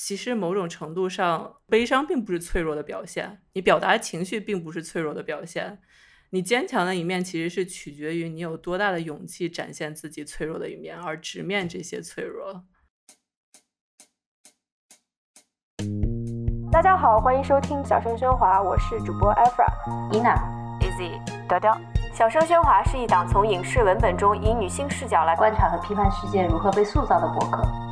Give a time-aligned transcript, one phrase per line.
[0.00, 5.80] 其实某种程度上，悲伤并不是脆弱的表现，你表达情绪并不是脆弱的表现，
[6.30, 12.62] 你坚强的一面其实是取决于你有多大的勇气展现自己脆弱的一面，而直面这些脆弱。
[16.70, 19.66] 大家好，欢迎收听小声喧哗，我是主播 Efra、
[20.12, 20.38] Ina、
[20.78, 21.76] Easy、雕雕。
[22.14, 27.87] 小声喧哗是一档从影视文本中以女性视角来观察和批判世界如何被塑造的博客。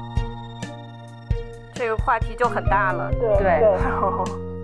[1.78, 3.60] 这个话题就很大了，对对。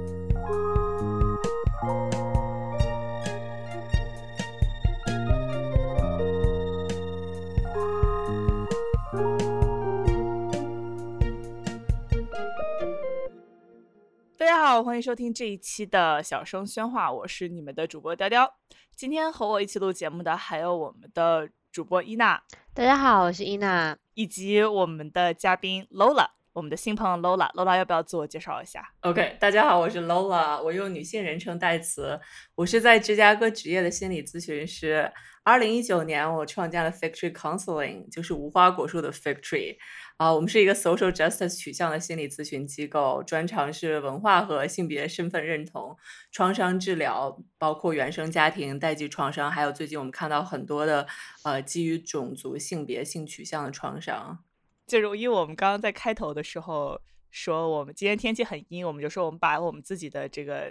[14.39, 18.51] 大家好，欢迎收听这一期的小声喧哗，我是你们的主播雕雕。
[18.97, 22.42] 今天和我一起录节目的还有我们的主播伊娜，
[22.73, 26.29] 大家好，我是伊娜，以及我们的嘉宾 Lola。
[26.55, 32.20] 我们的新朋友 Lola，Lola 要不要自我介绍一下？OK，大家好，我是 Lola，我用女性人称代词，
[32.55, 35.11] 我是在芝加哥职业的心理咨询师。
[35.44, 39.77] 二零一九年，我创建了 Fig Tree Counseling，就是无花果树的 Fig Tree。
[40.19, 45.97] 啊，我们是一个 social justice 取向的心理咨询机构，专长是文化和性别身份认同、
[46.31, 51.06] 创伤治疗，包括原生家庭、代际创伤，还有最近我们看到很多的
[51.44, 54.44] 呃基于种族、性别、性取向的创伤。
[54.93, 60.71] 就是因为我们刚刚在开头的时候说，我们今天天气很阴，我们就说我们把我们自己的这个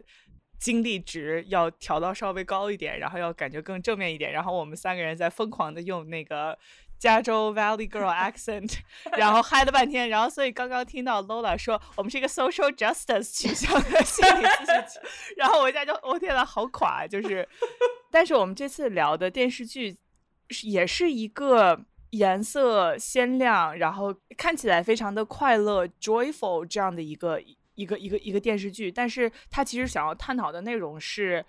[0.59, 4.31] 精力值要调到稍微高一点，然后要感觉更正面一点。
[4.31, 6.55] 然后我们三个人在疯狂的用那个
[6.99, 8.77] 加州 Valley Girl accent，
[9.17, 10.09] 然后嗨了半天。
[10.09, 15.01] 然后所以刚刚听到 Lola 说我们是一个 social justice 取向的 心理咨询，
[15.37, 17.07] 然后我一下就我天呐，好垮！
[17.07, 17.49] 就是，
[18.11, 19.97] 但是我们这次聊的电视剧
[20.61, 21.85] 也是一个。
[22.11, 27.41] 颜色鲜亮，然后看起来非常的快乐，joyful 这样的一个
[27.75, 31.45] 一个一个一个电视剧，但是它其实想要探讨的内容是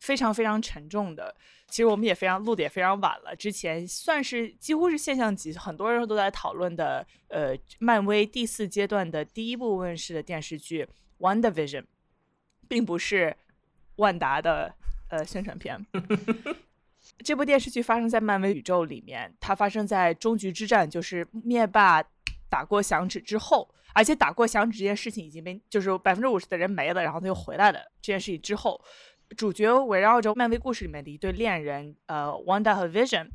[0.00, 1.34] 非常非常沉重的。
[1.66, 7.06] 其实我们也非常录的也非常晚了，之前算是几乎是现象级，很多人都在讨论的。
[7.28, 10.84] 呃，漫威第四阶段的第一部问世的电视剧
[11.18, 11.82] 《WandaVision》，
[12.68, 13.36] 并不是
[13.96, 14.72] 万达的
[15.08, 15.84] 呃宣传片。
[17.18, 22.02] 这部电视剧发生在漫威宇宙里面，它发生在终局之战，就是灭霸
[22.48, 27.80] 打过响指之后，而且打过响指这件事情已经被就是百分之五十的人没了，然后他又回来了。
[28.02, 28.80] 这件事情之后，
[29.36, 33.28] 主角围绕着漫威故事里面的一对恋人，呃，Wanda 和 Vision，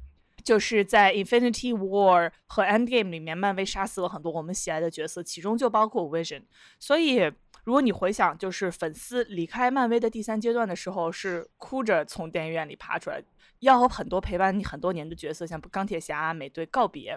[0.44, 6.44] 就是在 Infinity War 和 Endgame 里面，漫威杀死了很多我们喜爱的角色，其中就包括 Vision。
[6.80, 7.32] 所以，
[7.70, 13.22] 如果你回想，就是粉丝离开漫威的第三阶段的时候，是哭着从电影院里爬出来。
[13.60, 17.16] 要和很多陪伴你很多年的角色，像钢铁侠、美队告别。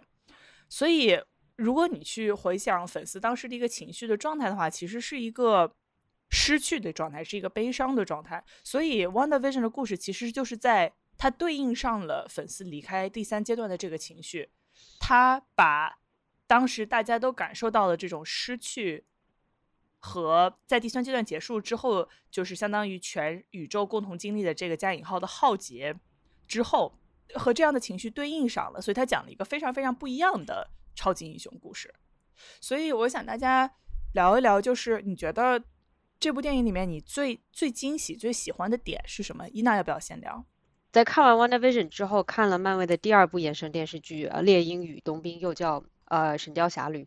[0.69, 1.19] 所以，
[1.57, 5.75] 如果你去回想粉丝当时的一个情绪的状态的话，其实是一个
[6.29, 8.45] 失去的状态，是一个悲伤的状态。
[8.63, 14.51] 所以，《Wonder Vision》的故事其实就是在它对应上了粉丝离开第三阶段的这个情绪。
[15.01, 15.97] 他把
[16.47, 19.07] 当时大家都感受到的这种失去，
[20.05, 25.97] 和在第三阶段结束之后，就是相当于全宇宙共同经历的这个加引号的浩劫。
[26.49, 26.99] 之后
[27.35, 31.95] 和这样的情绪对应上了，所以他讲了一个非常非常不一样的超级英雄故事。
[32.61, 33.73] 所以我想大家
[34.13, 35.63] 聊一聊，就是你觉得
[36.19, 39.49] 这部电影里面你最最惊喜、最喜欢的点是什么？
[39.51, 40.45] 伊娜要不要先聊？
[40.91, 45.83] 在看完《Wonder Vision》之后，看了漫威的第二部衍生电视剧《猎鹰与冬兵》，又叫。
[46.13, 47.07] 呃，神雕侠侣，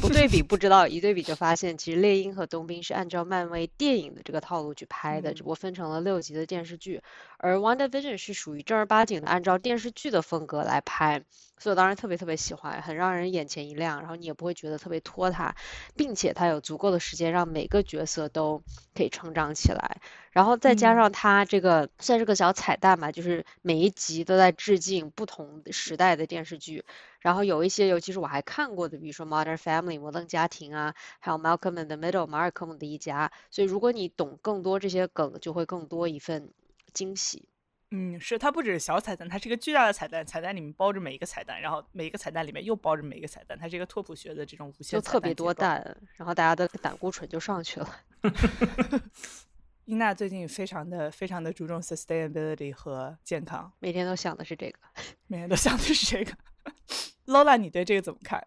[0.00, 7.02] 不对 比不知道，一对比就发现，其实猎鹰和冬兵是按照漫威电影的这个套路去拍的，只不过分成了六集的电视剧，
[7.36, 11.22] 而 Wonder Vision 是属于正儿八经的按照电视剧的风格来拍，
[11.62, 15.54] 所以我当时特别特别喜欢，很让人眼前一亮，然后你也不会觉得特别拖沓，
[15.94, 18.64] 并且它有足够的时间让每个角色都
[18.96, 20.00] 可以成长起来。
[20.32, 26.84] 然后再加上它这个算是个小彩蛋吧，就是每一集都在致敬不同时代的电视剧。
[27.20, 33.30] 然后有一些，尤其是我还看过的，比如说《Modern Family》摩登家庭啊，还有《Malcolm in the Middle》马尔科姆的一家。
[33.52, 36.50] 所以如果你懂更多这些梗，就会更多一份
[36.92, 37.48] 惊喜。
[37.94, 44.98] 嗯，是它不只是小彩蛋，它是一个巨大的彩蛋，彩蛋里面包着每一个彩蛋，然后每一个彩蛋里面又包着每一个彩蛋，它是一个拓扑学的这种无限。
[44.98, 48.00] 就特别多蛋，然后大家的胆固醇就上去了。
[49.84, 54.78] 伊娜最近非常的非常的注重 sustainability 和健康，每天都想的是这个，
[55.26, 56.32] 每天都想的是这个。
[57.26, 58.42] Lola，你对这个怎么看？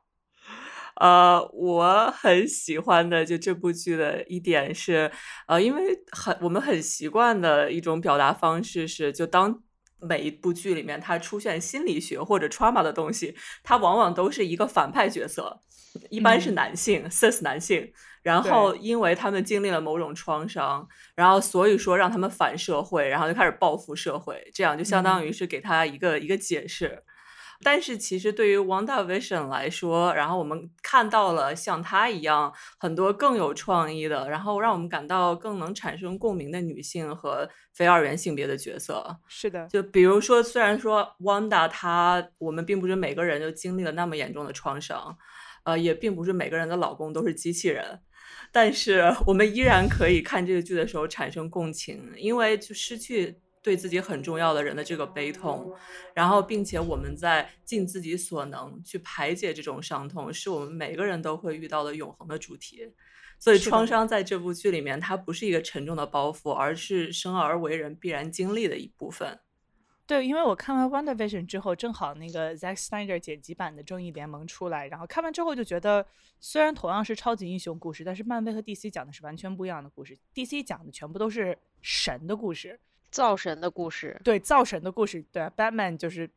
[0.96, 5.12] 呃，我很喜欢的就这部剧的一点是，
[5.48, 5.82] 呃，因为
[6.12, 9.62] 很我们很习惯的一种表达方式是，就当
[10.00, 15.60] 每一部剧里面它出现心理学或者 trauma 的东西，它往往都是一个反派角色，
[16.10, 17.92] 一般是嗯男性、cis 男性。
[18.24, 27.04] 然后，因为他们经历了某种创伤，然后所以说让他们反社会，然后就开始报复社会，这样就相当于是给他一个、一个解释。
[27.66, 39.18] 但是其实对于 WandaVision 来说，然后我们看到了像她一样很多更有创意的，然后让我们感到更能产生共鸣的女性和非二元性别的角色。
[39.28, 45.18] 是的，就比如说，虽然说 Wanda 她，我们并不是每个人就经历了那么严重的创伤，
[45.64, 48.00] 呃，也并不是每个人的老公都是机器人，
[48.52, 55.74] 但是我们依然可以看这个剧的时候产生共情，因为就失去对自己很重要的人的这个悲痛，
[56.14, 62.94] 然后并且我们在尽自己所能去排解这种伤痛，是我们每个人都会遇到的永恒的主题。
[63.40, 69.40] 所以，创伤在这部剧里面，它不是一个沉重的包袱，而是生而为人必然经历的一部分。
[70.06, 76.06] 对，因为我看完《Wonder Vision》之后，正好那个 Zack Snyder 剪辑版的《正义联盟》出来，然后看完之后就觉得，
[76.40, 80.16] 虽然同样是超级英雄故事，但是漫威和 DC 讲的是完全不一样的故事。
[80.36, 82.80] DC 讲的全部都是神的故事，
[83.16, 84.20] 造神的故事。
[84.26, 85.24] 对造神的故事。
[85.32, 86.30] 对啊，Batman 就是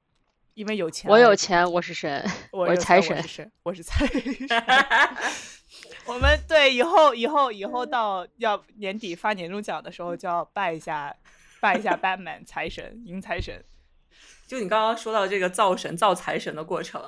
[0.55, 3.29] 因为有钱，我有，钱，我是神，我是财神我是。
[3.29, 4.23] 神，我是财神。
[6.07, 11.13] 我们对以后以后以后到要年底发年终奖的时候，就要拜一下
[11.61, 13.65] 拜一下 Batman 财神迎财神。
[14.49, 17.01] 就你刚刚说到这个造神、造财神的过程，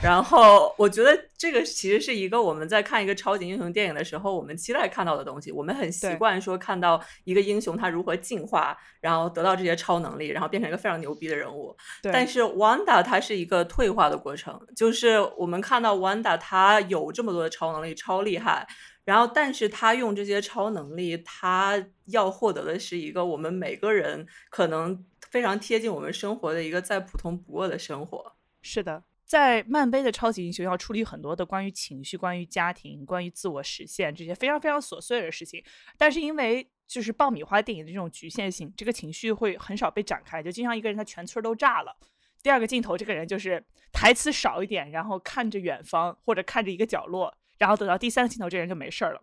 [0.00, 5.50] 然后我觉得这个其实是一个我们在看一个超级英雄电影的时候，我们期待看到的东西。
[5.50, 11.76] 我们很习惯说看到一个英雄他如何进化，然后得到这些超能力，然后变成一个非常牛逼的人物。
[12.04, 18.64] 但是 Wanda 它是一个退化的过程，就是我们看到 Wanda 她有这么多的超能力，超厉害。
[19.04, 28.34] 然后，但是他用这些超能力，他要获得的是一个我们每个人可能非常贴近我们生活的一个再普通不过的生活。
[28.62, 35.62] 是的，在漫威的超级英雄要处理很多的关于情绪、关于家庭、关于自我实现这些非常非常琐碎的事情，
[35.98, 41.94] 但是因为就是爆米花电影的这种局限性，这个情绪会很少被展开，就经常一个人他全村都炸了。
[42.42, 43.62] 第二个镜头，这个人就是
[43.92, 49.22] 台词少一点，然后看着远方或者看着一个角落，然后等到第三个镜头，这人就没事儿了。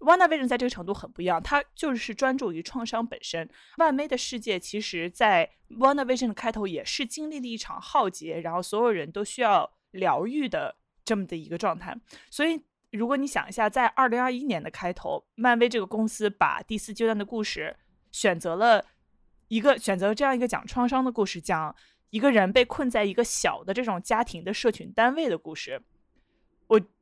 [0.00, 3.48] WandaVision 在这个程度很不一样，它就是专注于创伤本身。
[3.76, 11.94] 漫威的世界其实，在 WandaVision 的开头也是经历了一场浩劫，然后所有人都需要疗愈的这么的一个状态。
[12.30, 12.62] 所以，
[12.92, 17.76] 如果你想一下，在二零二一年的开头，漫威这个公司把第四阶段的故事
[18.12, 18.84] 选择了
[19.48, 21.74] 一个选择这样一个讲创伤的故事，讲
[22.10, 25.82] 一个人被困在一个小的这种家庭的社群单位的故事，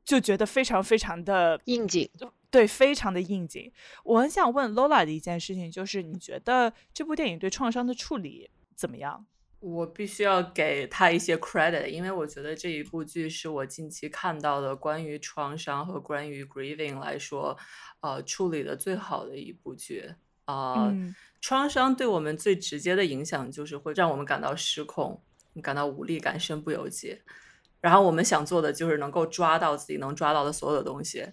[0.05, 2.09] 就觉得非常非常的应景。
[2.49, 3.69] 对，非常的应景。
[4.05, 9.25] 我很想问 Lola 的一件事情，就是你觉得这部电影对创伤的处理怎么样？
[9.59, 17.57] 我必须要给他一些 credit，因为我觉得这一部剧是我近期看到的关于创伤和关于 grieving 来说，
[18.01, 20.13] 呃，处理的最好的一部剧。
[20.45, 25.19] 啊、嗯创伤对我们最直接的影响就是会让我们感到失控，
[25.61, 27.19] 感到无力感、身不由己。
[27.85, 31.23] 然后我们想做的就是能够抓到自己能抓到的所有的东西。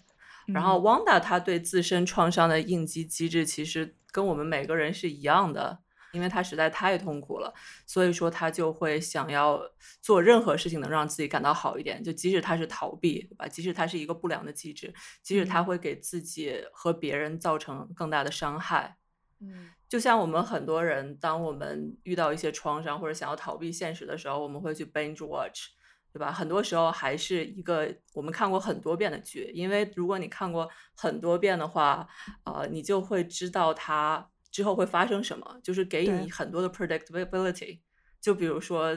[0.48, 5.78] 然后嗯 Wanda 她对自身创伤的应激机制其实跟我们每个人是一样的，
[6.12, 7.54] 因为她实在太痛苦了，
[7.86, 9.62] 所以说她就会想要
[10.02, 13.48] 做任何事情能让自己感到好一点，就即使她是逃避，对吧？
[13.48, 18.98] 即使她是一个不良的机制，即使它嗯会给自己和别人造成更大的伤害。
[19.40, 25.68] 嗯就像我们很多人，当我们遇到一些创伤或者想要逃避现实的时候，我们会去 binge watch，
[26.12, 26.30] 对吧？
[26.30, 32.06] 很多时候还是一个我们看过很多遍的剧，因为如果你看过很多遍的话，
[32.44, 37.80] 呃，你就会知道它之后会发生什么，就是给你很多的 predictability。
[38.20, 38.96] 就比如说，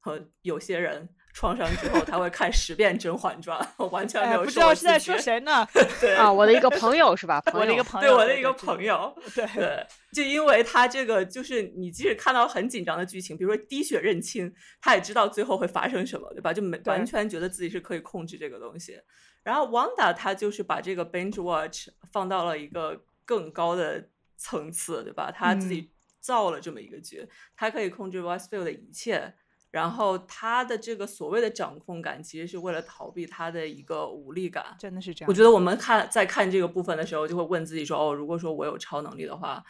[0.00, 5.68] 和 有些人创伤之后，他会看十遍《甄嬛传》，我完全没哎，有不知道是在说谁呢？
[6.00, 7.38] 对 啊，我的一个朋友是吧？
[7.52, 14.50] 朋友我的一个朋友，对我的一个朋友，对对，就因为他这个，就是你即使看到很紧张的剧情，比如说滴血认亲，
[14.80, 16.54] 他也知道最后会发生什么，对吧？
[16.54, 18.98] 就没完全觉得自己是可以控制这个东西。
[19.42, 25.30] 然后 Wanda 他就是把这个 binge watch 放到了一个更高的层次，对吧？
[25.30, 29.34] 他自嗯己造了这么一个剧，他可以控制 Westfield 的一切。
[29.76, 34.74] 然后他的这个所谓的掌控感，其实是为了逃避他的一个无力感。
[34.78, 35.28] 真的是这样。
[35.28, 39.62] 我觉得我们看在看这个部分的时候，就会问自己说：哦，如果说我有超能力的话，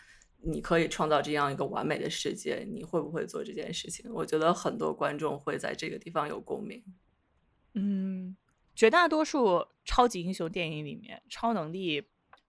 [0.45, 4.09] 你可以创造这样一个完美的世界，你会不会做这件事情？
[4.15, 6.81] 我觉得很多观众会在这个地方有共鸣。
[7.75, 8.37] 嗯，
[8.77, 12.05] 绝大多数超级英雄电影里面，超能力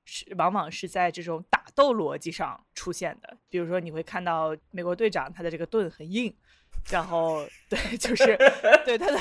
[0.10, 3.38] 是往往是在这种打斗逻辑上出现的。
[3.50, 6.34] 比如说，你会看到美国队长他的这个盾很硬，
[6.90, 8.38] 然后对，就是
[8.86, 9.20] 对他的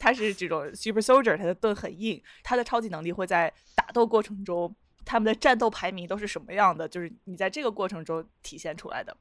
[0.00, 4.74] 他是这种 super soldier，他的盾很硬，他的超级能力会在打斗过程中，
[5.04, 6.88] 他们的战斗排名都是什么样的？
[6.88, 9.16] 就是你在这个过程中体现出来的。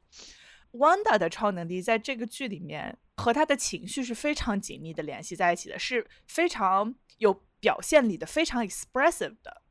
[0.72, 9.62] Wanda 的超能力在这个剧里面和他的情绪是非常紧密的联系在一起的，是非常有表现力的，非常 expressive 的。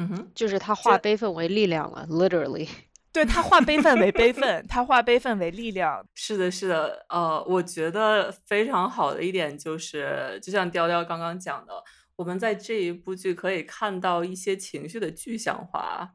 [0.00, 2.66] 嗯哼，就是他化悲愤为力量了，literally。
[3.12, 6.02] 对他化悲愤为悲愤，他化悲愤为力量。
[6.14, 11.72] 是的，是的，呃，我觉得非常好的一点就是，就像雕雕刚刚讲的，
[12.16, 16.12] 我们在这一部剧可以看到一些情绪的具象化。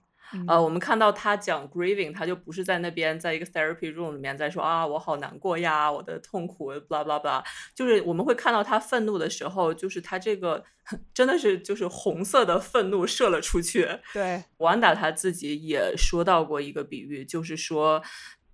[0.48, 10.64] 呃，我们看到他讲 grieving，他就不是在那边在一个 therapy room 里面在说啊，我好难过呀，我的痛苦，blah blah blah，就是我们会看到他愤怒的时候，就是他这个
[11.14, 13.88] 真的是就是红色的愤怒射了出去。
[14.14, 18.02] 对，王达他自己也说到过一个比喻，就是说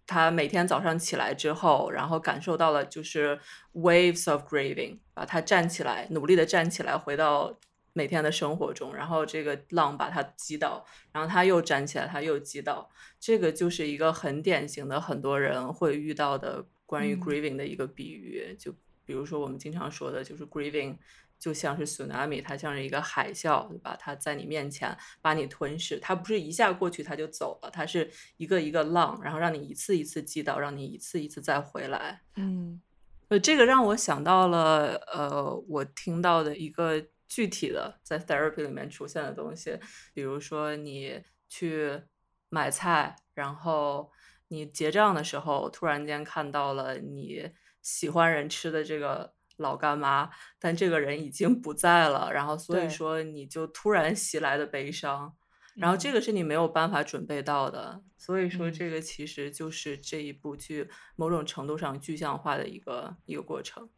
[0.06, 3.40] 他每天早上起来之后，然后感受到了就是
[3.74, 7.58] waves of grieving，把他站起来，努力的站起来，回到。
[7.94, 18.56] 每天的生活中，然后这个浪把它击倒，然后它又站起来，它又击倒，这个就是一个很典型的很多人会遇到的关于 grieving 的一个比喻。
[18.58, 18.74] 就
[19.06, 20.96] 比如说我们经常说的，就是 grieving
[21.38, 23.98] 就像是 tsunami，它像是一个海啸，对吧？
[24.00, 32.22] 它在你面前把你吞噬，它不是一下过去它就走了，它是一个一个浪，然后让你一次一次击倒，让你一次一次再回来。
[32.36, 32.82] 嗯，
[33.28, 37.06] 呃，这个让我想到了，呃，我听到的一个。
[37.32, 39.80] 具体的在 therapy 里面出现的东西，
[40.14, 42.02] 比如说你去
[42.50, 44.12] 买菜，然后
[44.50, 47.50] 你结账的时候，突然间看到了你
[47.82, 55.34] 喜欢人吃的这个老干妈，但这个人已经不在了，然后所以说你就突然袭来的悲伤，
[55.76, 63.90] 然后这个是你没有办法准备到的，所以说这个其实就是这一部剧某种程度上具象化的一个一个过程。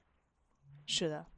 [0.86, 1.33] 是的。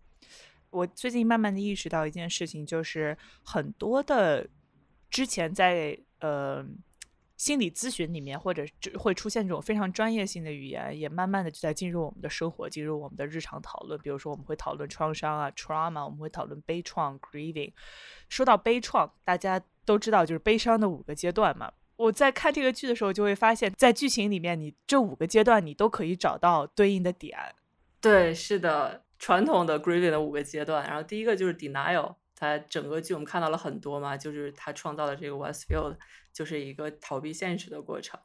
[0.75, 4.45] 我最近慢慢的意识到一件事情，就是很多的
[5.09, 6.65] 之前在呃
[7.37, 8.65] 心理咨询里面，或者
[8.97, 13.97] 会出现这种非常专业性的语言，也慢慢的就在进入我们的生活，进入我们的日常讨论。
[14.01, 17.71] 比如说，我们会讨论创伤啊，trauma，我们会讨论悲怆，grieving。
[18.27, 21.71] 说到悲怆，大家都知道就是悲伤的五个阶段嘛。
[21.95, 27.39] 我在看这个剧的时候，就会发现，在剧情里面，你这五个阶段你都可以找到对应的点。
[28.01, 29.04] 对，是的。
[29.17, 35.97] 传统的 grieving 的五个阶段，然后第一个就是 denial，它整个剧我们看到了很多嘛，就是他创造的这个 Westfield
[36.33, 38.19] 就是一个逃避现实的过程。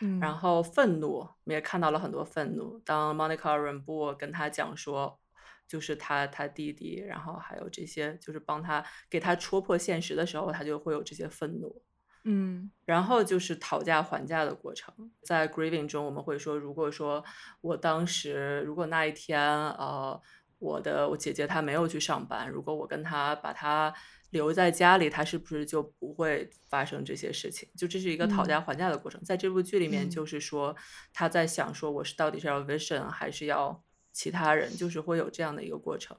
[0.00, 2.78] 嗯，然后愤怒，我们也看到了很多愤怒。
[2.84, 5.18] 当 Monica Rambeau 跟他讲说，
[5.66, 11.82] 就是他他弟弟，然后还有这些，就是帮他给他戳破现实的时候，他就会有这些愤怒。
[12.30, 17.24] 嗯，然后就是讨价还价的过程，在 grieving 中，我们会说，如果说
[17.62, 20.20] 我当时，如果那一天，呃，
[20.58, 23.94] 我的我姐姐她没有去上班，如果我跟她把她
[24.28, 27.66] 留在家里，她是不是就不会发生这些事情？
[27.74, 29.18] 就这是一个讨价还价的过程。
[29.24, 30.76] 在这部剧里面，就是说
[31.14, 33.82] 他在想说，我是到底是要 vision 还是要
[34.12, 36.14] 其他人，就是会有这样的一个过程。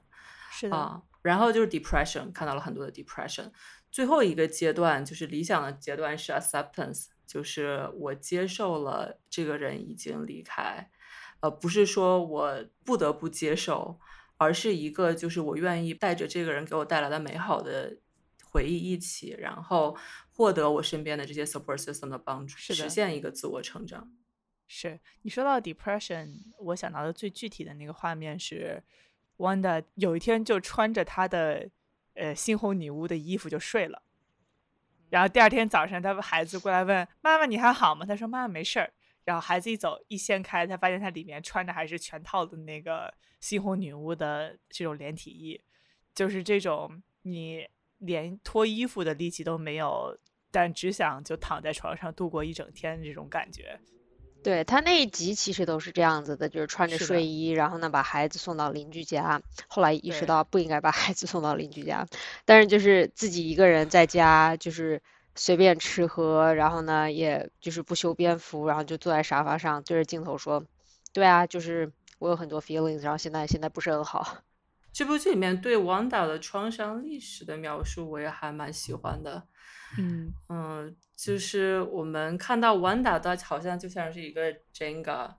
[0.50, 1.02] 是的。
[1.22, 3.52] 然后就是 depression，看到了很多的 depression。
[3.90, 10.88] 最后一个阶段就是理想的阶段是 acceptance，就是我接受了这个人已经离开，
[11.40, 13.98] 呃，不是说我不得不接受，
[14.36, 17.96] 而是一个就是我愿意带着这个人给我带来的美好的
[18.44, 19.96] 回忆一起，然后
[20.30, 24.12] 获得我身边的这些 support system 的帮助，实现一个自我成长。
[24.68, 28.80] 是你说到 depression，我想到的最具体的那个画面是
[29.38, 31.68] Wanda 有一天就穿着他的。
[32.20, 34.02] 呃，猩红女巫的衣服就睡了，
[35.08, 38.92] 然后第二天早上，他孩子过来问妈妈：“你还好吗？”他说：“妈妈没事儿。”
[39.24, 45.58] 然后孩子一走一掀开，他发现他里面穿的还是全套的那个猩红女巫的这种连体衣，
[46.14, 50.14] 就是这种你连脱衣服的力气都没有，
[50.50, 53.80] 但只想就躺在床上度过一整天这种感觉。
[54.42, 57.26] 对他那一集其实都是这样子的，就是穿着睡。
[57.26, 62.06] 衣，然后呢把孩子送到邻居家，后来意识到不应该把孩子送到邻居家，
[62.44, 65.02] 但是就是自己一个人在家，就是
[65.34, 70.64] 随便吃喝，然后呢也就是不修边幅，然后就坐在沙发上对着镜头说，
[71.12, 74.38] 对啊，就是我有很多 feelings，然后现在现在不是很好。
[74.92, 79.46] 这部剧里面对王导的创伤历史的描述，我也还蛮喜欢的。
[79.98, 80.96] 嗯嗯。
[81.20, 85.34] 就是我们看到王导的，好像就像是一个 Jenga，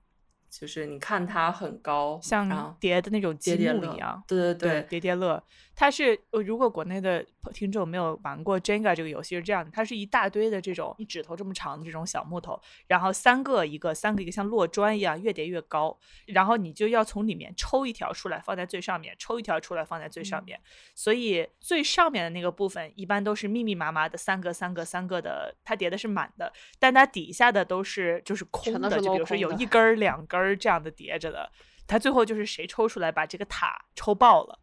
[0.48, 4.24] 就是你看他很高，像叠的那种积木一样。
[4.28, 5.44] 对对对，叠叠乐。
[5.82, 15.98] 它是呃，如果国内的听众没有玩过 Jenga 这个游戏是这样的，它是一大堆的这种一指头这么长的这种小木头，然后三个一个，三个一个像摞砖一样，越叠越高，
[16.28, 20.62] 然后你就要从里面抽一条出来放在最上面，抽一条出来放在最上面，
[20.94, 31.52] 所以最上面的那个部分一般都是密密麻麻的三个三个三个的，它叠的是满的，但它底下的都是就是空的，就比如说有一根儿 两根儿这样的叠着的，
[31.88, 34.60] 它最后就是谁抽出来把这个塔抽爆了。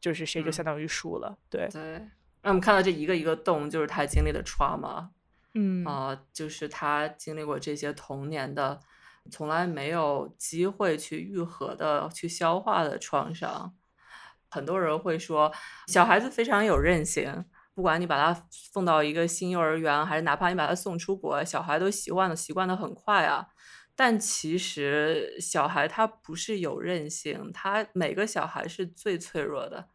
[0.00, 2.08] 就是谁就相当于输了，对对。
[2.40, 5.08] 让我们看到这一个一个洞，就是他经历的 trauma，
[5.54, 8.80] 嗯啊，就是他经历过这些童年的，
[9.30, 13.74] 从来没有机会去愈合的、去消化的创伤。
[14.48, 15.52] 很多人会说，
[15.88, 23.48] 小孩子非常有韧性，不管你把他送到一个新幼儿园，还是哪怕你把他送出国，小孩都习惯的习惯的很快啊。
[24.00, 29.88] 但其实小孩他不是有韧性，他每个小孩是最脆弱的。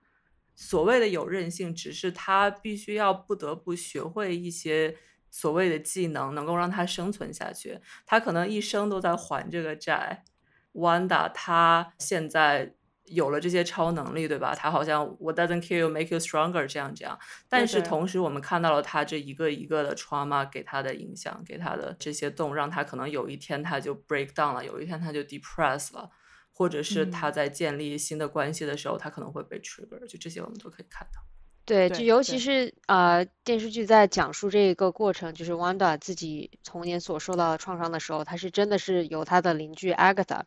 [0.54, 4.98] 所谓的有韧性，只是他必须要不得不学会一些
[5.32, 7.80] 所谓的技能，能够让他生存下去。
[8.06, 10.26] 他可能一生都在还这个债。
[10.74, 12.76] Wanda 他现在。
[13.06, 14.56] 有了这些超能力，对吧？
[14.56, 17.20] 他好像 What doesn't kill you make you stronger 这样这样。
[17.50, 26.10] 但是同时，我们看到了他这一个一个的 trauma 给他的影响，给他的这些洞，让他可能有一天他就 break down 了，有一天他就 depress 了，
[26.54, 30.00] 或者是他在建立新的关系的时候，他可能会被 trigger。
[30.08, 31.22] 就这些我们都可以看到。
[31.66, 40.44] 对，就尤其是呃电视剧在讲述这一个过程，就是 Wanda 自己童年所受到的创伤的时候，他是真的是由他的邻居 Agatha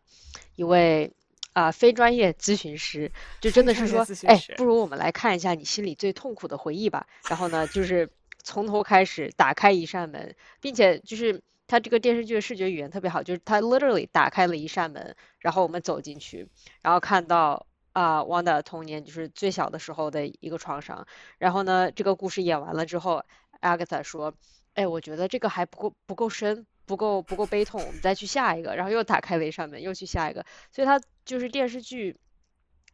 [0.55, 1.13] 一位。
[1.57, 3.11] 啊，非专业咨询师
[3.41, 7.07] 就真的是说，哎，不如我们来看一下你心里最痛苦的回忆吧。
[7.31, 8.11] 然后呢，就是
[8.43, 16.47] 从头开始打开一扇门，并且就是他这个电视剧的视觉语言特别好，就是他 literally 打开了一扇门，然后我们走进去，
[16.83, 21.07] 然后看到啊，Wanda 童年就是最小的时候的一个创伤。
[21.39, 23.25] 然后呢，这个故事演完了之后
[23.63, 24.35] ，Agatha 说，
[24.75, 26.67] 哎，我觉得这个还不够不够深。
[26.87, 30.47] 不够不够悲痛，我们再去下一个，然后又打开了一扇门，又去下一个。
[30.71, 32.16] 所以它就是电视剧，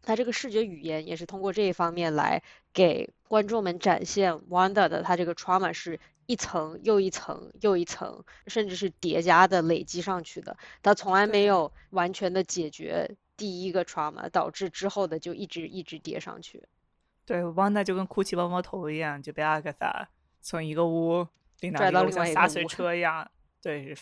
[0.02, 10.56] 它这个视觉语言也是通过这一方面来给观众们展现 Wanda 的它这个 trauma 是一层又一层又一层，甚至是叠加的累积上去的。
[10.82, 16.64] 它从来没有完全的解决第一个 trauma，导致之后的就一直一直叠上去。
[17.26, 20.08] 对，Wanda 就跟哭泣猫猫头一样，就被阿格萨
[20.40, 21.28] 从一个屋
[21.60, 23.30] 拽到像洒水 车一样。
[23.60, 23.95] 对，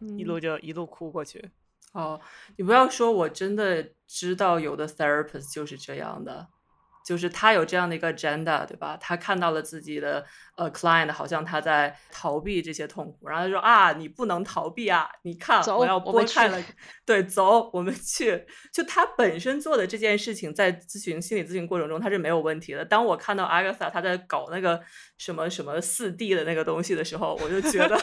[0.00, 1.50] 一路就一路哭过去。
[1.92, 2.20] 哦，
[2.56, 6.48] 你不要说，我真的知道有的 therapist 就是这样的。
[7.02, 8.96] 就是他有这样的一个 agenda，对吧？
[9.00, 10.24] 他看到了自己的
[10.54, 15.10] 呃 client 好像他在逃避这些痛苦，然后他说啊，你不能逃避啊！
[15.22, 16.62] 你看，我要拨开了，
[17.06, 18.46] 对，走，我们去。
[18.72, 22.84] 就他本身做的这件事情，在咨询心理咨询过程中他是没有问题的。
[22.84, 24.80] 当我看到 Agatha 他在搞那个
[25.16, 27.98] 什么什么四 D 的那个东西的时候，我就觉得，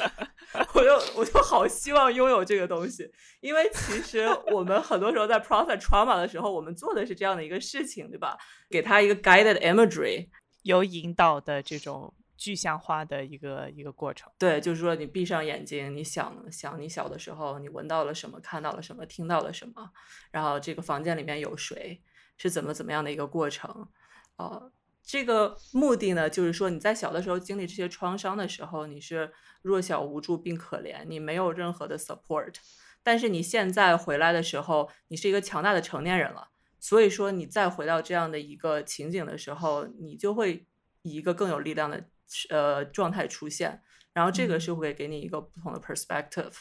[0.74, 8.38] 我就我就好希望拥有这个东西，因为其实我们很多时候在 process trauma 的时候，我们做的是这样的一个事情，对吧？
[8.70, 10.28] 给他一个 guided imagery，
[10.64, 14.32] 有引导的这种具象化的一个一个过程。
[14.38, 19.92] 对，就是说你闭上眼睛，你想想你小的时候，你闻到了什么，看到了什么，听到了什么，
[20.32, 22.02] 然后这个房间里面有谁，
[22.38, 23.90] 是怎么怎么样的一个过程。
[24.38, 24.72] 呃，
[25.08, 32.56] 这个目的呢，就是说你在小的时候经历这些创伤的时候，你是弱小无助并可怜，你没有任何的 support。
[33.02, 36.50] 但是你现在回来的时候，你是一个强大的成年人了。
[36.78, 40.67] 所以说，你再回到这样的一个情景的时候，你就会
[41.04, 42.10] 以一个更有力量的
[42.50, 46.54] 呃状态出现，然后这个是会给你一个不同的 perspective。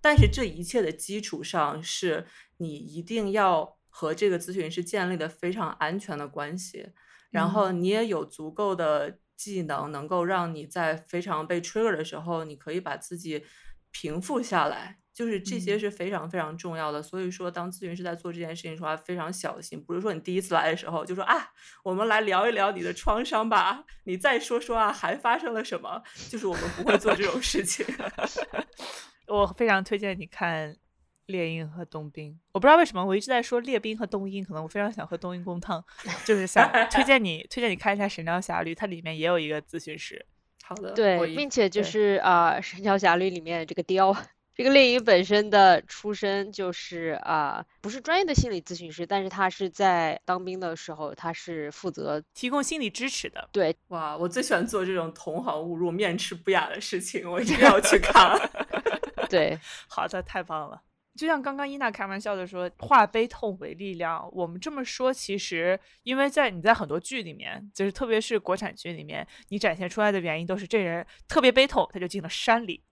[0.00, 2.26] 但是这一切的基础上是
[2.58, 6.90] 你一定要和这个咨询师建立的非常安全的关系，
[7.30, 13.44] 然后你也有足够的技能，能够让你在非常被 trigger 的时候，你可以把自己
[13.90, 14.98] 平复下来。
[15.12, 21.48] 就是这些是非常非常重要的，所以说当咨询师在做这件事情时候要非常小心，不是说你第一次来的时候就说啊，
[21.82, 26.02] 我们来聊一聊你的创伤吧，你再说说啊，还发生了什么？
[26.30, 27.84] 就是我们不会做这种事情。
[29.28, 30.72] 我非常推荐你看
[31.30, 35.82] 《猎鹰和冬兵》，我不知道为什么我一直在说猎兵和冬鹰，可能我非常想喝冬阴功汤，
[36.26, 40.24] 就是想 推荐你推荐你看一下《神雕侠侣》，它里面也有一个咨询师。
[40.62, 44.16] 好的，对，并且就是啊，《神雕侠侣》里面这个雕。
[44.52, 53.48] 这个猎鹰本身的出身就是啊，不是专业的心理咨询师，但是他是在当兵的时候，他是负责提供心理支持的。
[53.52, 58.38] 对，哇，我最喜欢做这种同行误入、面斥不雅的事情，我一定要去看。
[59.30, 60.82] 对，好的，太棒了。
[61.20, 64.26] 就像刚刚伊娜开玩笑的说，化悲痛为力量。
[64.32, 72.82] 我们这么说，其实因为在你在很多剧里面，就是特别是国产剧里面，你展现出来的原因都是这人特别悲痛，他就进了山里，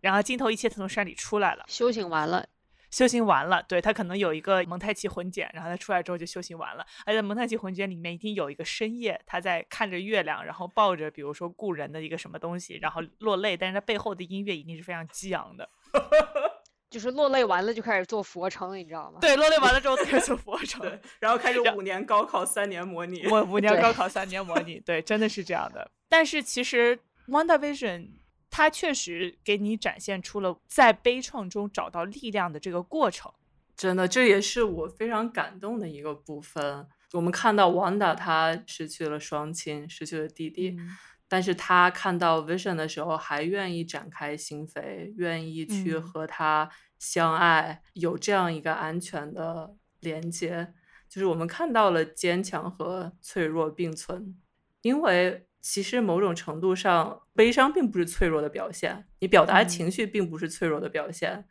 [0.00, 2.48] 然后镜头一切他从山里出来了，修行完了，
[2.90, 6.86] 修行完了，对他可能有一个蒙太奇魂剪，然后他出来之后就修行完了。
[7.04, 15.68] 而在蒙太奇魂剪里面，一定有一个深夜，他在看着月亮，然后抱着比如说故人的一个什么东西，然后落泪，但是他背后的音乐一定是非常激昂的。
[16.88, 19.18] 就是落泪完了就开始做俯卧撑，你知道吗？
[19.20, 25.90] 对，落泪完了之后 开始做俯卧撑，对，然后开始五年高考三年模拟， 我五年高考三年模拟，对，真的是这样的。
[26.08, 28.08] 但是其实 WandaVision
[28.50, 33.32] 它确实给你展现出了在悲怆中找到力量的这个过程。
[33.76, 36.86] 真的，这也是我非常感动的一个部分。
[37.12, 40.88] 我们看到 Wanda 她失去了双亲，失去了弟弟，嗯
[41.28, 50.72] 但是他看到 Vision 的时候，还愿意展开心扉，愿意去嗯和他相爱，有这样一个安全的连接。
[51.08, 54.36] 就是我们看到了坚强和脆弱并存，
[54.82, 61.44] 因为其实某种程度上，悲伤并不是脆弱的表现，你表达嗯情绪并不是脆弱的表现。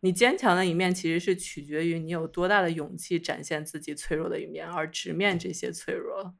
[0.00, 6.34] 你坚强的一面其实是取决于你有多大的勇气展现自己脆弱的一面，而直面这些脆弱。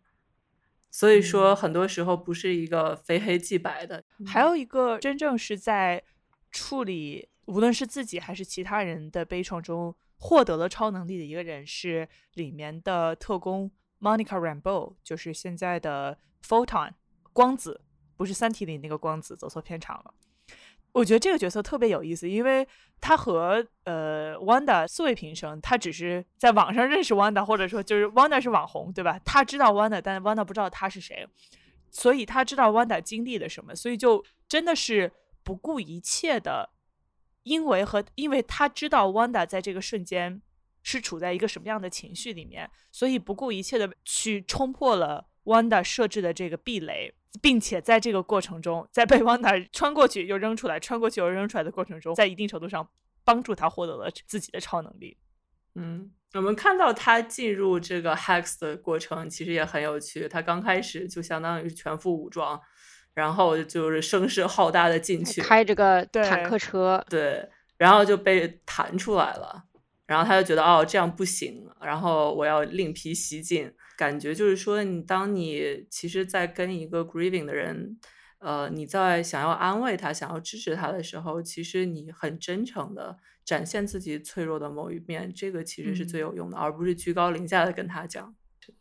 [0.90, 4.03] 所以说，很多时候不是一个非黑即白的。
[4.26, 6.03] 还有一个真正是在
[6.50, 16.92] 处理无论是自己还是其他人的悲怆中获得了超能力的一个人，是里面的特工 Monica Rambeau，就是现在的 Photon
[17.33, 17.83] 光子，
[18.16, 20.14] 不是《三体》里那个光子，走错片场了。
[20.92, 22.66] 我觉得这个角色特别有意思，因为
[23.00, 29.18] 他和呃 Wanda 素未平生，他只是在网上认识 Wanda，或者说就是 Wanda 是网红，对吧？
[29.24, 31.26] 他知道 Wanda，但是 Wanda 不知道他是谁，
[31.90, 36.70] 所以他知道 Wanda 经历了什么，所以就真的是不顾一切的，
[37.44, 40.42] 因为和因为他知道 Wanda 在这个瞬间
[40.83, 52.88] 是处在一个什么样的情绪里面，所以不顾一切的去冲破了 Wanda 设置的这个壁垒，并且在这个过程中，在被 Wanda 穿过去又扔出来，穿过去又扔出来的过程中，在一定程度上
[53.25, 55.16] 帮助他获得了自己的超能力。
[55.77, 60.29] 嗯，我们看到他进入这个 Hex 的过程，其实也很有趣。
[60.29, 62.61] 他刚开始就相当于是全副武装，
[63.14, 69.62] 然后就是声势浩大的进去，开这个坦克车，对，然后就被弹出来了，
[70.07, 73.73] 然后他就觉得哦这样不行，然后我要另辟蹊径。
[74.01, 77.99] 感觉就是说，你当你其实，在跟一个 grieving 的人，
[78.39, 88.35] 呃，你在想要安慰他、想要支持他的时候，其实你很真诚的展现自己脆弱的某一面，这个其实是最嗯有用的，而不是居高临下的跟他讲。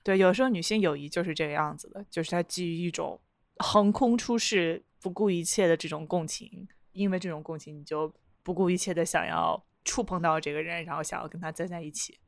[0.03, 3.19] 对，有时候女性友谊就是这个样子的，就是她基于一种
[3.57, 12.19] 横空出世、不顾一切的这种共情，因为这种共情，你就不顾一切的想要触碰到这个人，然后想要跟他站在一起。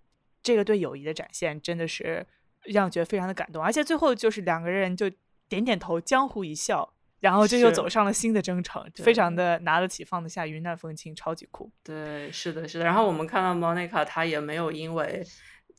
[0.43, 2.27] 这个对友谊的展现真的是
[2.65, 5.09] 让我觉得非常的感动，而且最后就是两个人就
[5.49, 11.71] 点点头，江湖一笑，然后就又走上了新的征程，非常的拿得起放得下，云淡风轻，超级酷。
[11.83, 12.85] 对，是的，是的。
[12.85, 15.25] 然后我们看到 Monica，她也没有因为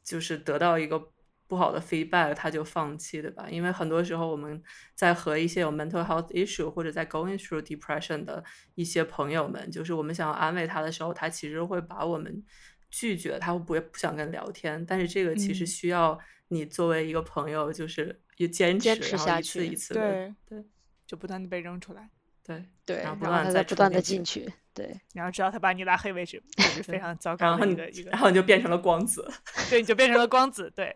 [0.05, 1.01] 就是得到一个
[1.47, 3.47] 不好的 feedback，她就放弃，对吧？
[3.51, 4.63] 因为很多时候我们
[4.95, 8.43] 在和一些有 mental health issue 或者在 going through depression 的
[8.75, 12.45] 一些朋友们，就是我们想要安慰他的时候，他其实会把我们
[12.91, 14.85] 拒绝，他会不会不想跟聊天。
[14.87, 16.19] 但是这个其实嗯需要
[16.53, 20.65] 你作为一个朋友，就是也坚持，坚持然后一次下去一次的，对对
[21.07, 22.11] 就不断的被扔出来，
[22.45, 22.65] 对。
[22.85, 29.27] 对，然后不然后他断再再不断的进进去，对，然后直到他把你拉黑为止， 就是非常糟然糕后你的一个 一个然后你就变成了光子，
[29.71, 30.71] 对，你就变成了光子。
[30.75, 30.95] 对，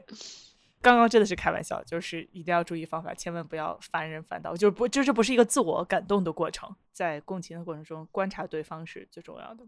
[0.82, 9.64] 刚刚真的是开玩笑，就是一定要注意方法，千万不要烦人烦到，就是不，就这不是一个自我感动的过程，在共情的过程中，观察对方是最重要的。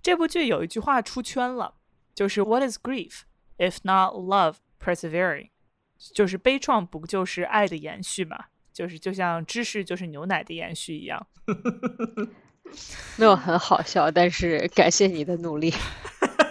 [0.00, 1.74] 这部剧有一句话出圈了，
[2.14, 3.22] 就是 What is grief
[3.58, 5.50] if not love persevering？
[6.12, 8.46] 就是悲怆不就是爱的延续嘛？
[8.72, 11.26] 就是就像知识就是牛奶的延续一样。
[13.16, 15.72] 没有很好笑，但是感谢你的努力，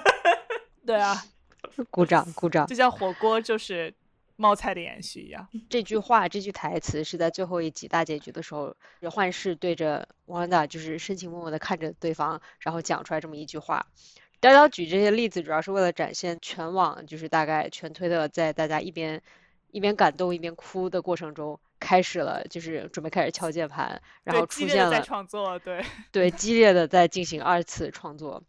[0.86, 1.24] 对啊，
[1.92, 2.66] 鼓掌鼓掌。
[2.66, 3.94] 就像火锅就是
[4.38, 5.48] 冒菜的延续一样。
[5.70, 8.76] 这句话，这句台词是在最后一集大结局的时候，
[9.12, 13.86] 幻视对着 Wanda 就是深情脉脉的看着对方，然后讲出来这么一句话。
[14.46, 19.20] 叨叨举这些例子，主要是为了展现全网就是大概全推特在大家一边
[19.72, 25.84] 一边感动一边哭的过程中，开始了就是准备开始敲键盘，然后出现激烈的在了创作，对。
[26.12, 28.44] 对激烈的在进行二次创作。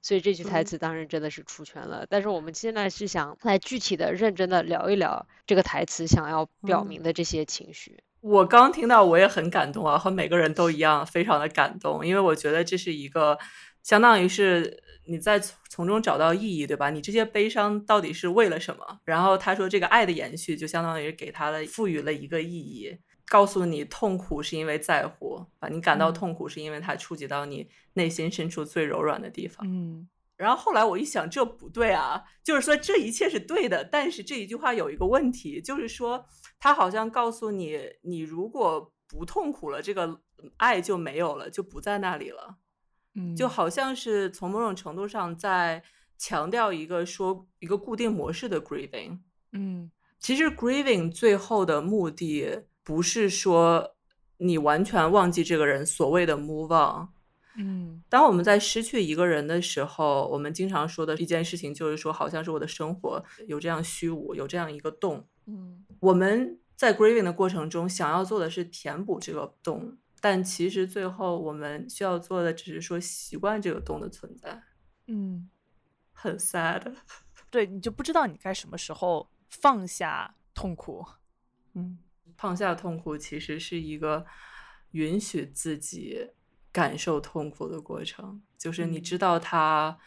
[0.00, 8.02] 所以这句台嗯词当然真的是出圈了，但是我们现在是想来具体的、认真的聊一聊这个台词想要表嗯明的这些情绪。
[8.22, 13.38] 我刚听到，我也很感动啊，和每个人都一样，非常的感动，因为我觉得这是一个
[13.82, 16.90] 相当于是你在从从中找到意义，对吧？
[16.90, 19.00] 你这些悲伤到底是为了什么？
[19.04, 29.66] 然后他说，这个爱的延续就相当于给他的赋予了一个意义，告诉你痛苦是因为在乎，啊，你感到嗯痛苦是因为它触及到你内心深处最柔软的地方。
[29.66, 36.26] 嗯然后后来我一想，这不对啊，就是说这一切是对的，但是这一句话有一个问题，就是说
[36.58, 40.20] 他好像告诉你，你如果不痛苦了，这个
[40.56, 42.56] 爱就没有了，就不在那里了。
[43.14, 45.82] 嗯，就好像是从某种程度上在
[46.16, 49.18] 强调一个说一个固定模式的 grieving。
[49.52, 53.96] 嗯其实 grieving 最后的目的不是说
[54.38, 57.08] 你完全忘记这个人，所谓的 move on。
[57.56, 65.26] 嗯当我们在失去一个人的时候，我们经常说的一件事情就是说，好像是我的生活有这样虚无，有这样一个洞。
[65.46, 74.62] 嗯我们在 grieving 的过程中，想要做的是填补这个洞，但其实最后我们需要做的只是说习惯这个洞的存在，
[75.08, 75.50] 嗯，
[76.12, 76.94] 很 sad。
[77.50, 81.04] 对你就不知道你该什么时候放下痛苦。
[81.74, 81.98] 嗯，
[82.36, 84.24] 放下痛苦其实是一个
[84.92, 86.30] 允许自己
[86.70, 89.98] 感受痛苦的过程，就是你知嗯道它，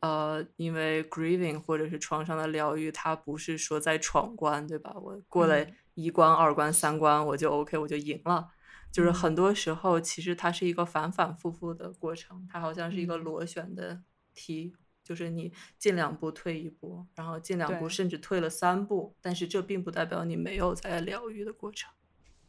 [0.00, 4.94] 呃，因为 grieving 或者是创伤的疗愈，它不是说在闯关，对吧？
[5.00, 8.50] 我过了嗯一关、二关、三关，我就 OK，我就赢了。
[8.94, 9.12] 就是嗯。
[9.12, 13.24] 很多时候，其实它是一个反反复复的过程，它好像是一个嗯。
[13.24, 14.00] 螺旋的
[14.34, 21.92] 梯，就是你进两步退一步，然后进两步，甚至退了三步，但是这并不代表你没有在疗愈的过程。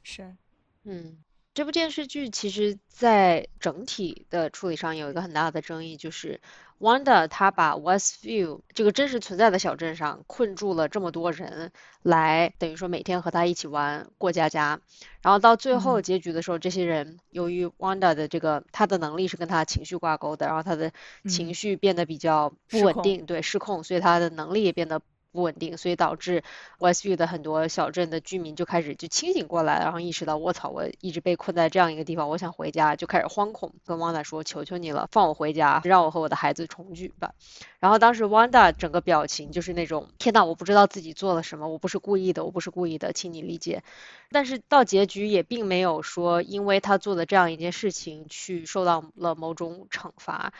[0.03, 0.37] 是，
[0.83, 1.17] 嗯，
[1.55, 6.39] 这部电视剧其实在整体的处理上有一个很大的争议，就是
[6.81, 14.81] Wanda 他把 Westview 这个真实存在的小镇上困住了这么多人，来等于说每天和他一起玩过家家，
[15.21, 16.01] 然后到最后嗯。
[16.01, 20.91] 结局的时候，这些人由于 Wanda 的这个他的能力是跟他情绪挂钩的，然后他的
[21.25, 21.53] 情嗯。
[21.53, 25.01] 绪变得比较不稳定，对，失控，所以他的能力也变得
[25.35, 26.43] 不稳定，所以导致
[26.79, 37.33] Westview 的很多小镇的居民就开始就清醒过来，然后意识到我操，我一直被困在这样一个地方，我想回家，就开始惶恐，跟 Wanda 说：“求求你了，放我回家，让我和我的孩子重聚吧。”
[37.79, 43.83] 然后当时 Wanda 整个表情就是那种天呐，我不知道自己做了什么，我不是故意的，我不是故意的，请你理解。
[44.31, 50.53] 但是到结局也并没有说因为他做的这样一件事情去受到了某种惩罚。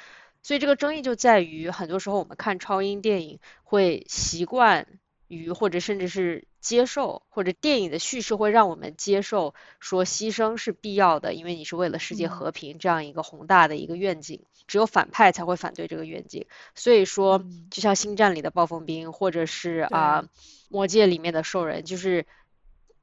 [0.45, 4.85] 所以这个争议就在于，很多时候我们看超英电影会习惯
[5.27, 12.29] 于，或者甚至是接受，或者电影的叙事会让我们接受说牺牲是必要的，因为你是为了世界嗯。
[12.29, 16.45] 和平这样一个宏大的一个愿景，只有反派才会反对这个愿景。
[16.75, 20.25] 所以说嗯，就像星战里的暴风兵，或者是啊、
[20.69, 22.27] 魔戒里面的兽人，就是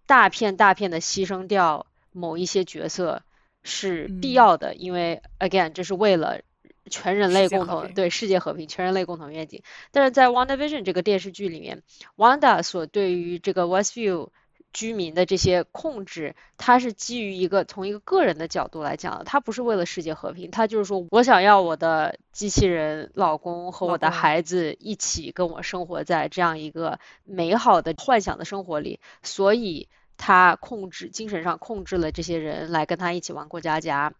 [0.07, 3.25] 大片大片的牺牲掉某一些角色
[3.65, 4.33] 是必嗯。
[4.33, 6.43] 要的，因为 again 这是为了
[6.91, 9.63] 全人类共同对世界和平、全人类共同愿景。
[9.91, 11.83] 但是在《WandaVision》这个电视剧里面
[12.17, 14.31] ，Wanda 所对于这个 Westview
[14.73, 34.15] 居民的这些控制，它是基于一个从一个个人的角度来讲的，它不是为了世界和平，它就是说我想要我的机器人老公和我的孩子一起跟我生活在这样一个美好的幻想的生活里，所以他控制精神上控制了这些人来跟他一起玩过家家。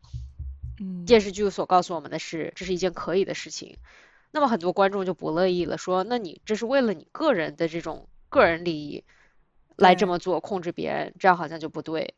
[0.81, 3.77] 嗯电视剧所告诉我们的是，这是一件可以的事情。
[4.31, 9.05] 那么很多观众就不乐意了，说：“那你这是为了你个人的这种个人利益
[9.77, 12.15] 来这么做，控制别人，这样好像就不对。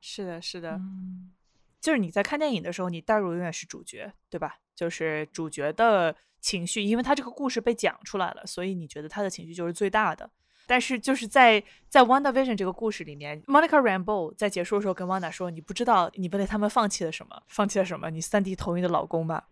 [0.00, 1.32] 是的，是的，嗯
[1.80, 4.56] 就是你在看电影的时候，你代入永远是主角，对吧？
[4.76, 10.30] 就是主角的情绪，因为他这个故事被讲出来了，所以你觉得他的情绪就是最大的。
[10.72, 18.08] 但是就是在在 WandaVision 这个故事里面，Monica Rambeau 在结束的时候跟 Wanda 说：“你不知道你为了他们放弃了什么，放弃了什么？
[18.08, 19.48] 你三 D 投影的老公吧？”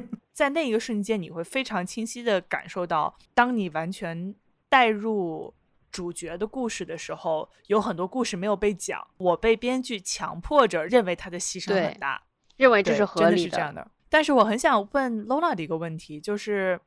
[0.32, 4.34] 在那一个瞬间，你会非常清晰的感受到，当你完全
[4.70, 5.52] 带入
[5.92, 12.22] 主角的故事的时候，有很多故事没有被讲，我被编剧强迫着认为他的牺牲很大，
[12.56, 13.86] 认为这是合理真的是这样的。
[14.08, 16.80] 但是我很想问 Lona 的一个问题，就是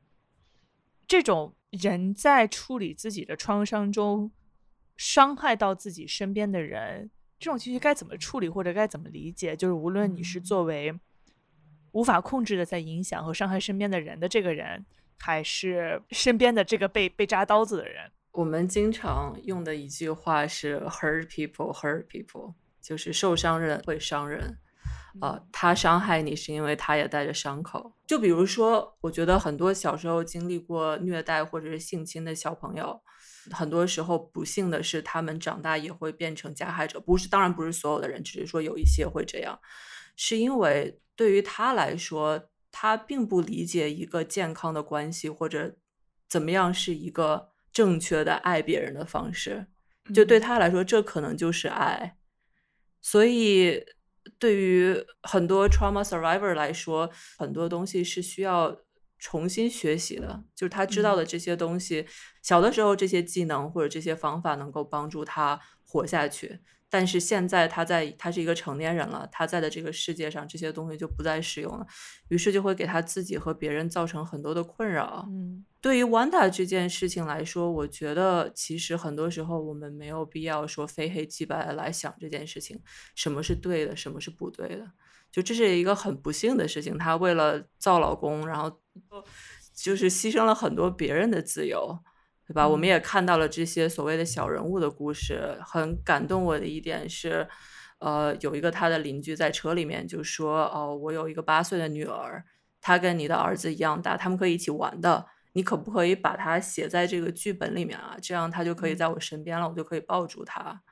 [1.10, 4.30] 这种人在处理自己的创伤中
[4.96, 9.56] 伤害到自己身边的人，这种情绪该怎么处理或者该怎么理解？
[9.56, 10.94] 就是无论你是嗯作为
[11.90, 14.86] 无法控制的在影响和伤害身边的人的这个人，
[15.18, 24.56] 还是身边的这个被被扎刀子的人，我们经常用的一句话是 “hurt people, hurt people”，就是受伤人会伤人。
[25.20, 27.92] 啊、他伤害你是因为他也带着伤口。
[28.06, 33.00] 就比如说，我觉得很多小时候经历过虐待或者是性侵的小朋友，
[33.50, 37.00] 很多时候不幸的是，他们长大也会变成加害者。
[37.00, 39.58] 不是，当然不是所有的人，只是说有一些会这样，
[40.14, 45.76] 是因为对于他来说，他并不理解一个健康的关系或者
[46.28, 49.66] 怎么样是一个正确的爱别人的方式。
[50.14, 52.16] 就对他来说，这可能就是爱。
[53.00, 53.84] 所以，
[54.38, 58.76] 对于很多 trauma survivor 来说，很多东西是需要
[59.18, 60.44] 重新学习的。
[60.54, 62.06] 就是他知道的这些东西，
[62.42, 66.60] 小的时候这些技能或者这些方法能够帮助他活下去。
[66.92, 71.86] 但是现在他在，他是一个成年人了，他在的这个世界上，这些东西就不再适用了，
[72.28, 75.24] 于是就会给他自己和别人造成很多的困扰。
[75.28, 82.80] 嗯，对于 Wanda 这件事情来说，我觉得其实很多时候我们没有必要说非黑即白来想这件事情，
[83.14, 84.90] 什么是对的，什么是不对的，
[85.30, 86.98] 就这是一个很不幸的事情。
[86.98, 88.80] 她为了造老公，然后
[89.72, 91.96] 就是牺牲了很多别人的自由。
[92.50, 92.66] 对吧？
[92.66, 97.46] 我们也看到了这些所谓的小人物的故事，很感动我的一点是，
[98.00, 102.44] 呃，有一个他的邻居在车里面就说：“哦，我有一个八岁的女儿，
[102.80, 105.24] 她跟你的儿子一样大，他们可以一起玩的。
[105.52, 108.16] 你可不可以把它写在这个剧本里面啊？
[108.20, 110.82] 这样他就可以在我身边了，我就可以抱住他。”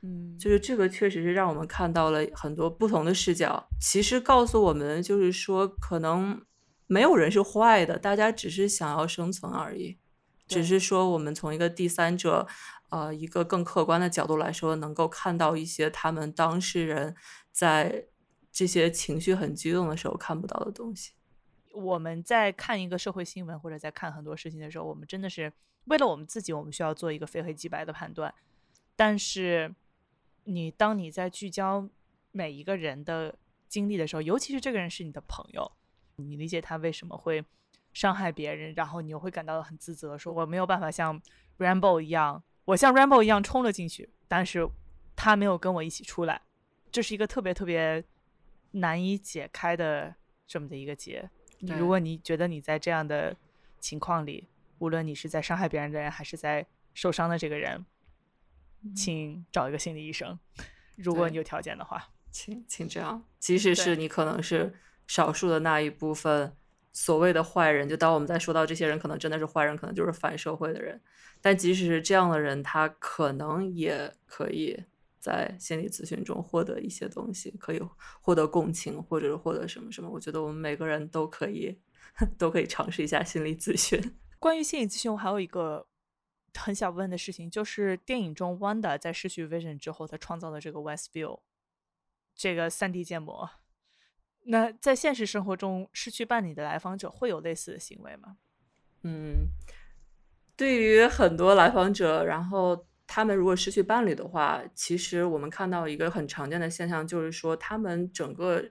[0.00, 3.68] 嗯，就是这个确实是让我们看到了很多不同的视角。
[3.78, 6.42] 其实告诉我们，就是说，可能
[6.86, 9.98] 没有人是坏的，大家只是想要生存而已。
[10.52, 12.46] 只是说，我们从一个第三者，
[12.90, 17.16] 呃，一个更客观的角度来说，能够看到一些他们当事人
[17.50, 18.06] 在
[18.52, 21.12] 这些情绪很激动的时候看不到的东西。
[21.72, 25.50] 我们在看一个社会新闻或者在看很多事情的时候，我们真的是
[25.86, 28.34] 为了我们自己，我们需要做一个非黑即白的判断。
[28.94, 29.74] 但是，
[30.44, 31.88] 你当你在聚焦
[32.30, 33.38] 每一个人的
[33.68, 35.72] 经历的时候，尤其是这个人是你的朋友，
[36.16, 37.42] 你理解他为什么会。
[37.92, 41.20] 伤害别人，然后你又会感到很自责，说我没有办法像
[41.58, 44.66] Rainbow 一样，我像 Rainbow 一样冲了进去，但是
[45.14, 46.40] 他没有跟我一起出来，
[46.90, 48.02] 这是一个特别特别
[48.72, 50.14] 难以解开的
[50.46, 51.28] 这么的一个结。
[51.60, 53.36] 如果你觉得你在这样的
[53.78, 57.84] 情况里，无论你是在伤害别人的人，还是在受伤的这个人，
[58.96, 60.38] 请找一个心理医生，
[60.96, 64.74] 如果你有条件的话，请请这样，即使是你可能是
[65.06, 66.56] 少数的那一部分。
[66.92, 71.00] 所谓的坏人，就当我们在说到这些人可能真的是坏人，可能就是反社会的人。
[71.40, 74.78] 但即使是这样的人，他可能也可以
[75.18, 77.80] 在心理咨询中获得一些东西，可以
[78.20, 80.08] 获得共情，或者是获得什么什么。
[80.10, 81.80] 我觉得我们每个人都可以，
[82.36, 84.14] 都可以尝试一下心理咨询。
[84.38, 85.86] 关于心理咨询，我还有一个
[86.54, 91.40] 很想问的事情，就是电影中 Wanda 在失去 Vision 之后，他创造的这个 Westview
[92.34, 93.48] 这个 3D 建模。
[94.44, 98.36] 那在现实生活中，失去伴侣的来访者会有类似的行为吗？
[99.02, 99.48] 嗯，
[100.56, 108.64] 对于很多来访者，然后他们如果失去伴侣的话，其实我们看到一个很常见的现象，就是说他们整个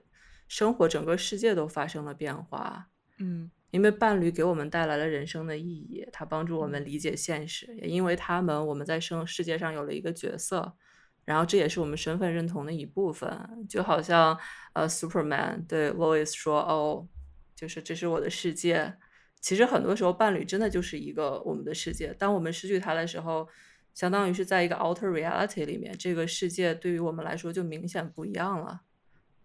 [0.48, 2.88] 生活、整个世界都发生了变化。
[3.18, 10.74] 嗯，因为伴侣给我们带来了人生的意义，他帮助我们理解现实，也因为他们，我们在生世界上有了一个角色。
[11.24, 14.38] 然后这也是我们身份认同的一部分，就好像
[14.72, 17.06] 呃，Superman 对 Lois 说：“哦，
[17.54, 18.94] 就是这是我的世界。”
[19.40, 22.14] 其实很多时候，伴侣真的就是一个我们的世界。
[22.18, 23.48] 当我们失去他的时候，
[23.92, 28.82] 相当于是在一个 outer reality 里面，这个世界对于我们来说就明显不一样了。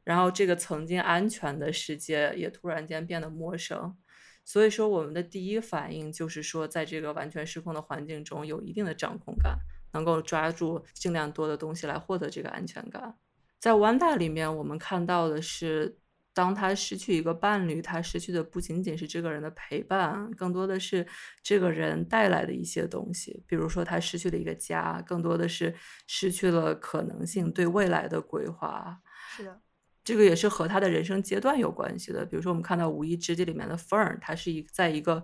[0.03, 3.97] 然后这个曾经安全的世界也突然间变得陌生。
[4.45, 9.57] 所以说，我们的第一反应就是说，在这个完全失控的环境中，有一定的掌控感。
[9.97, 13.17] 能够抓住尽量多的东西来获得这个安全感。
[13.59, 15.97] 在《Wanda》里面，我们看到的是，
[16.31, 21.07] 当他失去一个伴侣，他失去的不仅仅是这个人的陪伴，更多的是
[21.41, 23.43] 这个人带来的一些东西。
[23.47, 25.73] 比如说，他失去了一个家，更多的是
[26.05, 28.99] 失去了可能性对未来的规划。
[29.35, 29.59] 是的，
[30.03, 32.23] 这个也是和他的人生阶段有关系的。
[32.23, 35.23] 比如说，我们看到《无意之地》里面的 Fern，他是一在一个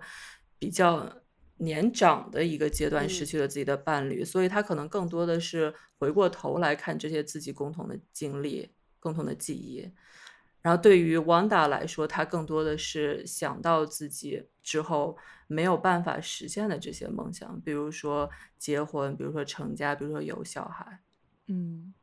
[0.58, 1.23] 比较。
[1.58, 9.88] 年长的一个阶段失去了自己的伴侣，所以他可能更多的是回过头来看这些自己共同的经历、共同的记忆。
[10.60, 21.00] 然后对于 Wanda 来说，他更多的是想到自己之后没有办法实现的这些梦想，比如说结婚，比如说成家，比如说有小孩。
[21.46, 21.94] 嗯，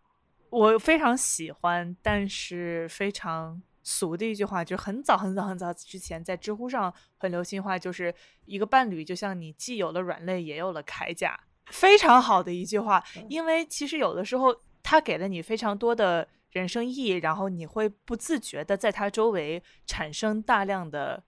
[0.50, 3.62] 我非常喜欢，但是非常。
[3.84, 8.14] 俗的一句话，就是很早很早很早之前，在知乎上很流行话，就是
[8.46, 13.04] 一个伴侣就像你既有了软肋，也有了铠甲，非常好的一句话。
[13.30, 21.24] 因为其实有的时候，他给了你非常多的人生意义，然后你会不自觉的在他周围产生大量的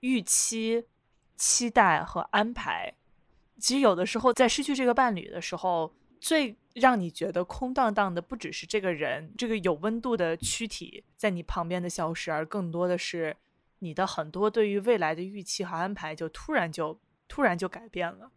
[0.00, 0.84] 预期、
[1.36, 2.94] 期待和安排。
[3.58, 13.36] 其实有的时候，在失去这个伴侣的时候，最让你觉得空荡荡的，不只是这个人，这个有温度的躯体在你旁边的消失，而更多的是
[13.80, 18.30] 你的很多对于未来的预期和安排就突然就突然就改变了。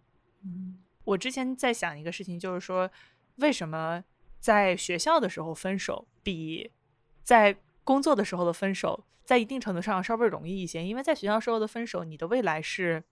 [0.43, 2.89] 嗯我之前在想一个事情，就是说，
[3.35, 4.01] 为什么
[4.39, 6.71] 在学校的时候分手比
[7.23, 10.81] 在工作的时候的分手，在一定程度上稍微容易一些？
[10.81, 13.03] 因为在学校时候的分手，你的未来是，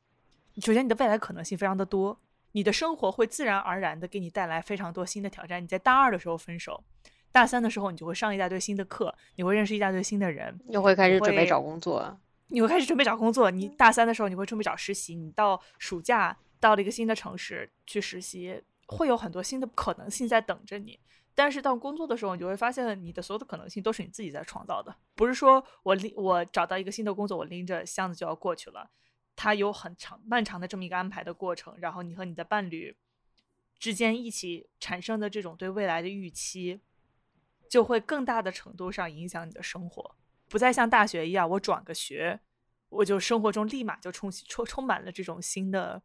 [0.61, 2.17] 首先你的未来可能性非常的多，
[2.53, 5.61] 你的生活会自然而然的给你带来非常多新的挑战。
[5.61, 6.83] 你在大二的时候分手，
[7.31, 12.17] 大三的时候你就会上一大堆新的课，你会认识一大堆新的人，又会开始准备找工作。
[12.47, 13.49] 你会开始准备找工作。
[13.49, 15.15] 你大三的时候，你会准备找实习。
[15.15, 20.99] 你到暑假到了一个新的城市去实习，会有很多新的可能性在等着你。
[21.33, 28.89] 但是到工作的时候，你就会发现你的所有的可能性都是你自己在创造的，不是说我拎我找到一个新的工作，我拎着箱子就要过去了。
[29.35, 32.95] 它有很长漫长的这么一个安排的过程，然后你和你的伴侣
[33.79, 36.79] 之间一起产生的这种对未来的预期，
[37.67, 40.15] 就会更大的程度上影响你的生活。
[40.47, 42.39] 不再像大学一样，我转个学，
[42.89, 46.01] 我就生活中立马就充充充满了这种新的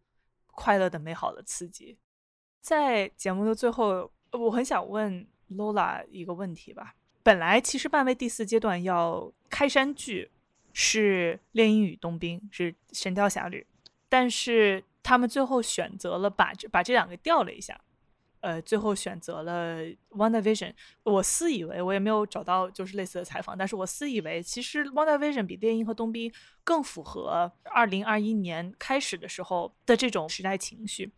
[0.46, 1.98] 快乐的美好的刺激。
[2.60, 6.94] 在节目的最后，我很想问 Lola 一个问题吧。
[7.22, 10.30] 本来其实漫威第四阶段要开山剧
[10.78, 13.66] 是《猎鹰与冬兵》，是《神雕侠侣》，
[14.10, 17.80] 但是他们最后选择了把这把这两个调了一下，
[18.40, 20.68] 呃，最后选择了《WandaVision》。
[21.04, 26.30] 我私以为，我也没有找到就是类似的采访，但是我私以为，其实《WandaVision》比《猎鹰》和《冬兵》
[26.62, 31.10] 更符合二零二一年开始的时候的这种时代情绪，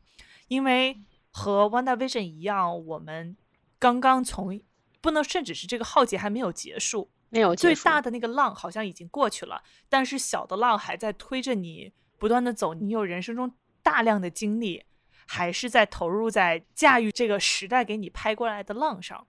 [0.46, 0.96] 因为
[1.32, 3.36] 和《WandaVision》一样，我们
[3.80, 4.60] 刚刚从
[5.00, 12.74] 不能，甚至是这个浩劫还没有结束，没有最大的那个浪好像已经过去了，但是小的浪还在推着你不断的走。
[12.74, 13.52] 你有人生中
[13.82, 14.84] 大量的精力，
[15.26, 19.26] 还是在投入在驾驭这个时代给你拍过来的浪上。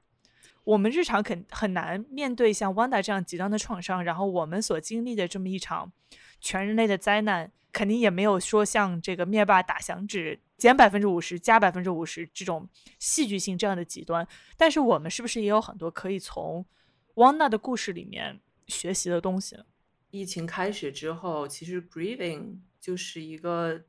[0.66, 5.92] 我们日常肯很难面对像 Wanda 这样极端的创伤，然后我们所经历的这么一场
[6.40, 12.70] 全人类的灾难，肯定也没有说像这个灭霸打响指减百分之五十加百分之五十这种
[13.00, 14.28] 戏剧性这样的极端。
[14.58, 16.64] 但是我们是不是也有很多可以从
[17.20, 19.58] Wanda 的故事里面学习的东西？
[20.10, 23.84] 疫情开始之后，其实 grieving 就是一个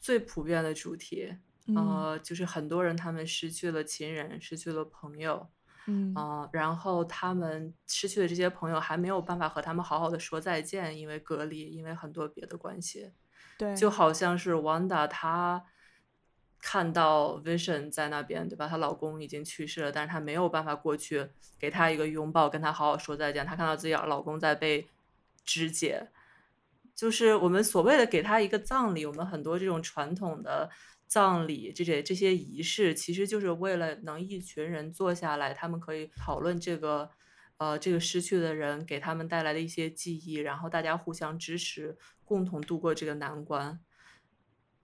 [0.00, 1.36] 最普遍的主题。
[1.66, 5.46] 嗯呃，就是很多人他们失去了亲人，失去了朋友，
[5.88, 13.12] 嗯啊、然后他们失去的这些朋友还没有办法和他们好好的说再见，因为隔离，因为很多别的关系。
[13.58, 15.62] 对，就好像是 Wanda 她
[16.68, 18.66] 看到 Vision 在那边，对吧？
[18.66, 21.28] 她老公已经去世了，但是她没有办法过去
[21.60, 23.46] 给他一个拥抱，跟他好好说再见。
[23.46, 24.88] 她看到自己老公在被
[25.44, 26.08] 肢解，
[26.92, 30.68] 就是我们所谓的给他一个葬礼，我们很多这种传统的
[31.06, 37.10] 葬礼，这些这些仪式，其实就是为了能一群人坐下来，他们可以讨论这个。
[37.58, 43.80] 呃，这个失去的人给他们带来的一些记忆，然后大家互相支持，共同度过这个难关。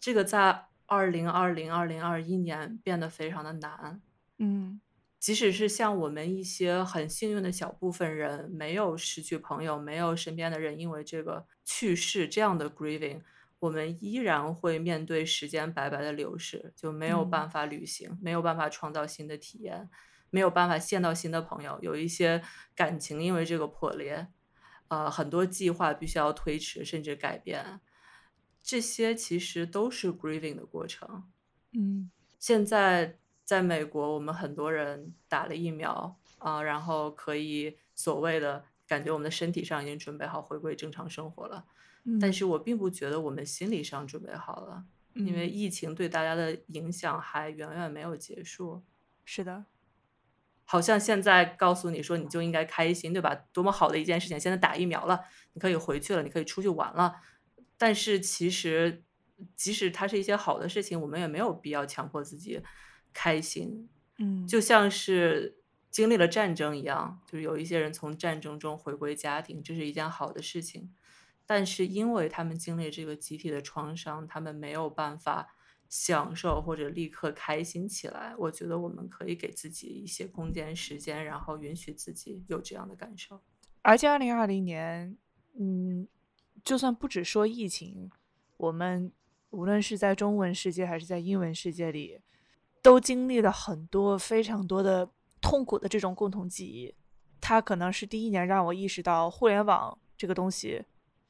[0.01, 4.03] 这个在二零二零、二零二一年变得非常的难。
[4.39, 4.79] 嗯
[5.19, 13.23] 即使是像我们一些很幸运的小部分人，没有失去朋友，没有身边的人因为这个去世这样的 grieving，
[13.61, 19.89] 我们依然会面对时间白白的流逝，就没有嗯办法旅行，没有办法创造新的体验，
[20.29, 22.43] 没有办法见到新的朋友，有一些
[22.75, 24.27] 感情因为这个破裂，
[24.89, 27.81] 呃，很多计划必须要推迟甚至改变，
[28.63, 31.25] 这些其实都是 grieving 的过程。
[31.73, 41.67] 嗯现在在美国，我们很多人打了疫苗啊、然后可以所谓的感觉我们的身体上已经准备好回归正常生活了。
[42.05, 44.85] 嗯，但是我并不觉得我们心理上准备好了，
[45.15, 48.83] 因为嗯疫情对大家的影响还远远没有结束。
[49.25, 49.67] 是的，
[50.65, 53.35] 好像现在告诉你说你就应该开心，对吧？
[53.53, 54.41] 多么好的一件事情！
[54.41, 55.21] 现在打疫苗了，
[55.53, 57.21] 你可以回去了，你可以出去玩了。
[57.79, 59.05] 但是其实，
[59.57, 62.61] 即使它是一些好的事情，我们也没有必要强迫自己
[63.13, 63.89] 开心。
[64.19, 65.59] 嗯就像是
[65.91, 70.95] 经历了战争一样，就是有一些人从战争中回归家庭，这是一件好的事情。
[71.45, 75.55] 但是因为他们经历这个集体的创伤，他们没有办法
[75.89, 78.35] 享受或者立刻开心起来。
[78.39, 83.43] 我觉得我们可以给自己一些空间、时间，然后允许自己有这样的感受。
[83.83, 85.19] 而且二零二零年，
[85.59, 86.07] 嗯，
[86.65, 88.11] 就算不只说疫情，
[88.57, 89.13] 我们
[89.51, 92.21] 无论是在中文世界还是在英文世界里，
[92.81, 95.11] 都经历了很多非常多的
[95.41, 96.95] 痛苦的这种共同记忆。
[97.41, 100.85] 它可能是第一年让我意识到互联网这个东西，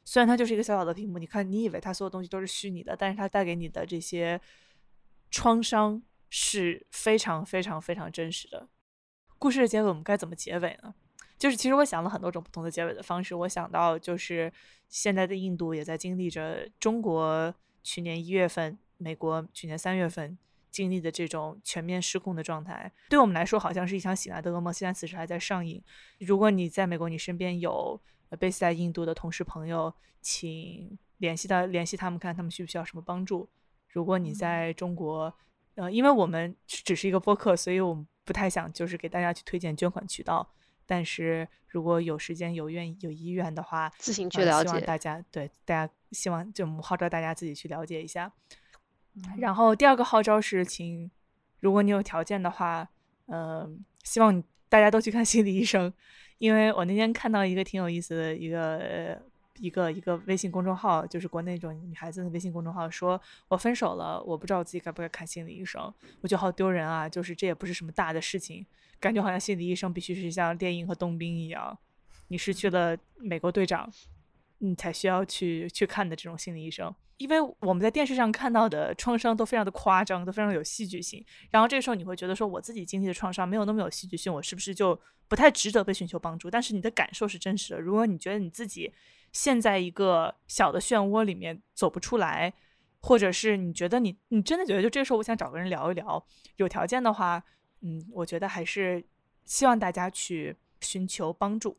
[0.05, 4.39] 虽然它就是一个小小的屏幕，你看你以为它所有东西都是虚拟的，但是它带给你的这些
[5.31, 8.69] 创伤是非常非常非常真实的。
[9.39, 10.95] 故事的结尾我们该怎么结尾呢？
[11.43, 13.35] 就是其实我想了很多种不同的结尾的方式。
[13.35, 14.53] 我想到就是
[14.89, 20.39] 现在的印度也在经历着中国去年一月份、美国去年三月份
[20.71, 24.73] 经历的这种全面失控的状态，对我们来说好像是一场醒来的噩梦。
[24.73, 25.83] 现在此时还在上映。
[26.21, 28.01] 如果你在美国，你身边有
[28.39, 33.49] base 在印度的同事朋友，请联系到联系他们，看他们需不需要什么帮助。
[33.89, 35.35] 如果你在中国，
[35.75, 40.49] 呃，因为我们只是一个播客，所以我们不太想就是给大家去推荐捐款渠道。
[40.87, 44.69] 但是如果有时间、有愿意、有意愿的话，自行去了解。
[44.71, 48.33] 希望大家对大家希望就号召大家自己去了解一下。
[49.39, 51.11] 然后第二个号召是，请
[51.61, 52.89] 如果你有条件的话，
[53.27, 55.93] 嗯，希望大家都去看心理医生，
[56.39, 59.23] 因为我那天看到一个挺有意思的一个。
[59.63, 65.81] 一个一个微信公众号，就是国内那种女孩子的微信公众号，说我分手了，我不知道我自己该不该看心理医生，
[66.21, 67.09] 我觉得好丢人啊！
[67.09, 68.67] 就是这也不是什么大的事情，
[68.99, 71.79] 感觉好像心理医生必须是像电影和冬兵一样，
[72.27, 73.89] 你失去了美国队长，
[74.59, 76.93] 你才需要去去看的这种心理医生。
[77.19, 86.51] 因为我们在电视上看到的创伤都非常的夸张，都非常有戏剧性，然后这个时候你会觉得说，我自己经历的创伤没有那么有戏剧性，我是不是就不太值得被寻求帮助？
[86.51, 88.93] 但是你的感受是真实的，如果你觉得你自己。
[89.33, 92.53] 陷在一个小的漩涡里面走不出来，
[93.01, 96.25] 或者是你觉得你你真的觉得就这个时候我想找个人聊一聊，
[96.57, 97.43] 有条件的话，
[97.81, 99.05] 嗯，我觉得还是
[99.45, 101.77] 希望大家去寻求帮助，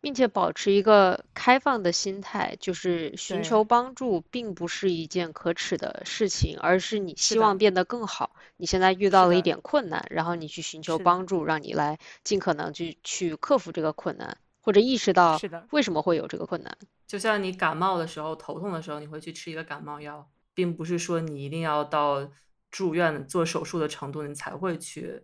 [0.00, 8.34] 并且保持一个开放的心态，就是寻求帮助并不是一件可耻的事情，而是你希望变得更好。
[8.56, 14.36] 你现在遇到了一点困难，然后你去寻求帮助，让你来尽可能去去克服这个困难。
[14.60, 16.76] 或者意识到是的，为什么会有这个困难？
[17.06, 22.30] 就像你感冒的时候、头痛的时候，你会去吃一个感冒药，并不是说你一定要到
[22.70, 25.22] 住院做手术的程度，你才会去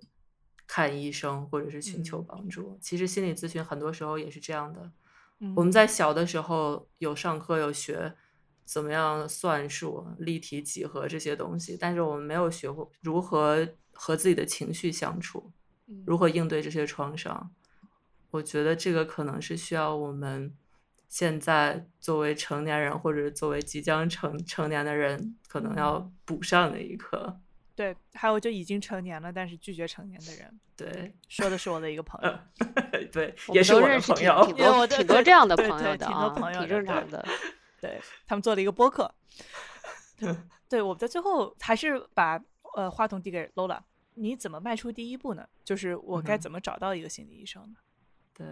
[0.66, 2.78] 看医生或者是寻求帮助。
[2.80, 4.90] 其实心理咨询很多时候也是这样的。
[5.56, 8.14] 我们在小的时候有上课有学
[8.64, 15.50] 怎么样算术、立体几何这些东西，但是我们没有学过如何和自己的情绪相处，
[16.06, 17.52] 如何应对这些创伤。
[18.30, 20.54] 我觉得这个可能是需要我们
[21.12, 27.38] 现在作为成年人，或者作为即将成成年的人，可能要补上的一课。
[27.74, 30.58] 对，还有就已经成年了，但是拒绝成年的人。
[30.74, 32.38] 对，说的是我的一个朋友。
[33.12, 34.42] 对，也是我的朋友。
[34.46, 37.22] 挺多挺多这样的朋友的啊，挺正常的。
[37.78, 39.14] 对他们做了一个播客。
[40.66, 42.42] 对，我们在最后还是把
[42.74, 43.78] 呃话筒递给 Lola，
[44.14, 45.46] 你怎么迈出第一步呢？
[45.62, 47.76] 就是我该怎么找到一个心理医生呢？
[48.32, 48.46] 对，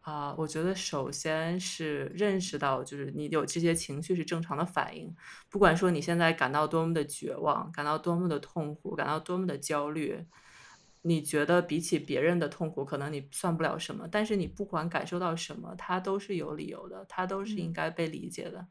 [0.00, 5.14] 啊，我觉得首先是认识到，就是你有这些情绪是正常的反应。
[5.50, 10.24] 不管说你现在感到多么的绝望，感到多么的痛苦，感到多么的焦虑，
[11.02, 14.08] 你觉得比起别人的痛苦，可能你算不了什么。
[14.10, 18.66] 但是你不管感受到什么，它都是有理由的，它都是应该被理解的。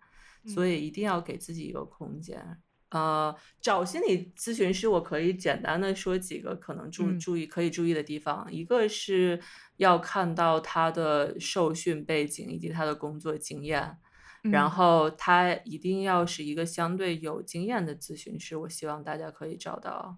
[0.45, 2.61] 所以一定要给自己一个空间。
[2.91, 8.51] 呃，找心理咨询师，我可以简单的说几个可能注注意可以注意的地方。
[8.51, 9.39] 一个是
[9.77, 13.95] 要看到他的受训背景以及他的工作经验，
[14.41, 18.57] 然后他一定要是一个相对有经验的咨询师。
[18.57, 20.17] 我希望大家可以找到，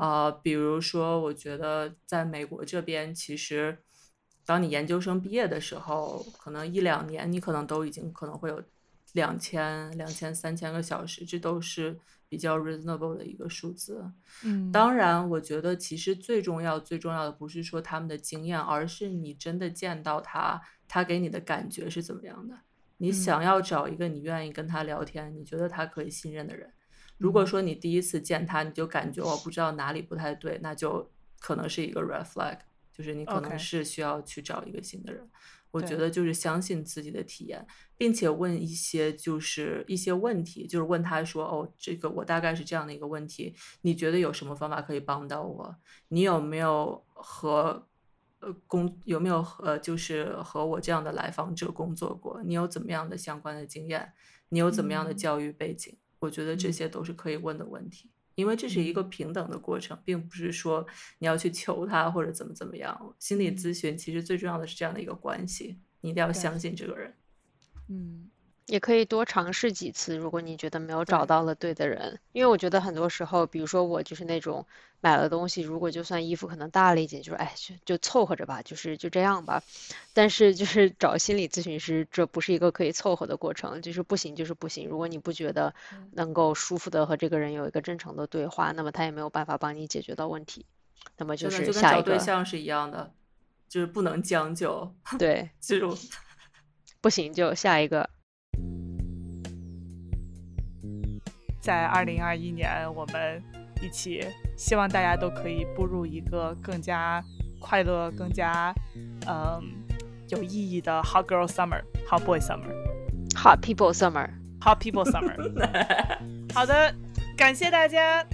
[0.00, 3.76] 呃，比如说，我觉得在美国这边，其实
[4.46, 8.62] 当你研究生毕业的时候，可能一两年，你可能都已经可能会有。
[9.12, 11.98] 两千、两千、三千个小时，这都是
[12.28, 14.04] 比较 reasonable 的一个数字。
[14.44, 22.58] 嗯，当然，我觉得其实最重要、最重要的不是说他们的经验，而是你真的见到他，他给你的感觉是怎么样的。
[22.98, 26.72] 你想要找一个你愿意跟他聊天，你觉得他可以信任的人。
[27.16, 32.58] 如果说你第一次见他，你就感觉我不知道哪里不太对，那就可能是一个 red flag，
[32.92, 35.28] 就是你可能是需要去找一个新的人。
[35.70, 37.66] 我觉得就是相信自己的体验，
[37.96, 45.76] 并且问一些就是一些问题，就是问他说：“哦，这个我大概是这样的一个问题，你觉得有什么方法可以帮到我？
[46.08, 47.86] 你有没有和
[48.40, 52.42] 呃工有没有呃就是和我这样的来访者工作过？
[52.42, 54.12] 你有怎么样的相关的经验？
[54.48, 55.96] 你有怎么样的教育背景？
[56.20, 60.86] 我觉得这些都是可以问的问题。”因为这是一个平等的过程，并不是说
[61.18, 63.14] 你要去求他或者怎么怎么样。
[63.18, 67.12] 心理咨询其实最重要的是这样的一个关系，你一定要相信这个人。
[67.88, 68.30] 嗯。
[68.68, 74.64] 也可以多尝试几次，如果你觉得没有找到了对的人，因为我觉得很多时候，比如说我就是那种
[75.00, 79.62] 买了东西，如果就算衣服可能大了一点，就是哎，就就凑合着吧，就是就这样吧。
[80.12, 84.86] 但是就是找心理咨询师，这不是一个可以凑合的过程，就是不行就是不行。
[84.86, 85.74] 如果你不觉得
[86.12, 90.66] 能够舒服的和这个人有一个真诚的对话，那么他也没有办法帮你解决到问题。
[91.16, 92.12] 那么就是下一个。
[92.12, 93.12] 对象是一样的。
[93.68, 95.96] 就是不能将就，对， 这种
[97.00, 98.08] 不行就下一个。
[101.68, 103.42] 在二零二一年，我们
[103.82, 104.24] 一起，
[104.56, 107.22] 希望大家都可以步入一个更加
[107.60, 108.72] 快乐、更加
[109.26, 109.62] 嗯
[110.30, 112.72] 有意义的 Hot Girl Summer、Hot Boy Summer、
[113.36, 115.36] Hot People Summer，Hot People Summer。
[116.54, 116.94] 好的，
[117.36, 118.24] 感谢大家，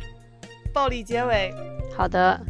[0.72, 1.52] 暴力结尾。
[1.96, 2.40] 好的，